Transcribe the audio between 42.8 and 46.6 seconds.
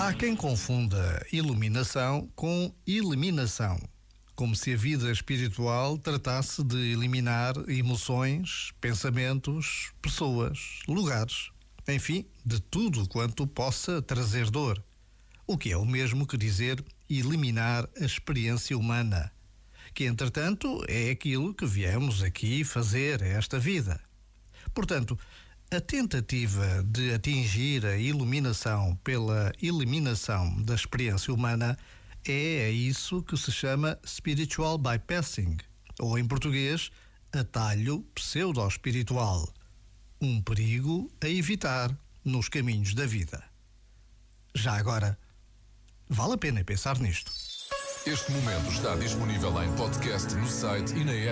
da vida. Já agora, vale a